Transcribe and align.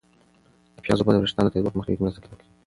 د 0.75 0.77
پیازو 0.83 1.01
اوبه 1.01 1.11
د 1.13 1.17
ویښتانو 1.19 1.47
د 1.49 1.51
توییدو 1.51 1.73
په 1.73 1.79
مخنیوي 1.79 1.97
کې 1.97 2.03
مرسته 2.03 2.19
کوي. 2.23 2.35